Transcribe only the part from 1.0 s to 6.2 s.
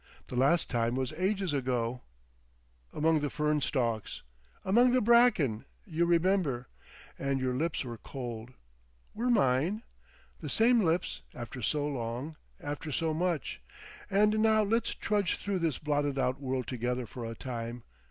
ages ago." "Among the fern stalks." "Among the bracken. You